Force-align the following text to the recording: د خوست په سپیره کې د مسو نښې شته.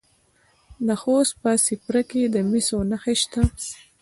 د 0.87 0.89
خوست 1.01 1.33
په 1.41 1.51
سپیره 1.65 2.01
کې 2.09 2.21
د 2.33 2.35
مسو 2.49 2.79
نښې 2.89 3.15
شته. 3.21 3.41